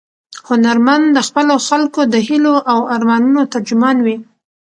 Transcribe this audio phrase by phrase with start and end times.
[0.47, 4.17] هنرمند د خپلو خلکو د هیلو او ارمانونو ترجمان وي.